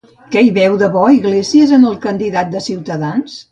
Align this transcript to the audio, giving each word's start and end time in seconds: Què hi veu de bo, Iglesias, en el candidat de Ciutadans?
Què 0.35 0.41
hi 0.45 0.47
veu 0.55 0.77
de 0.83 0.89
bo, 0.95 1.03
Iglesias, 1.17 1.75
en 1.79 1.87
el 1.91 2.01
candidat 2.09 2.53
de 2.57 2.65
Ciutadans? 2.71 3.41